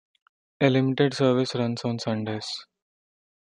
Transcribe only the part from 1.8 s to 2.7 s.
on Sundays.